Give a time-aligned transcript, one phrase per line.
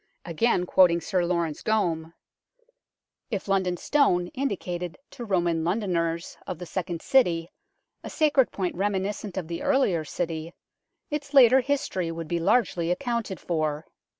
[0.25, 2.15] Again quoting Sir Laurence Gomme:
[3.29, 7.51] "If London Stone indicated to Roman Londoners of the second city
[8.03, 10.55] a sacred point reminiscent of the earlier city
[11.11, 13.85] its later history would be largely accounted for.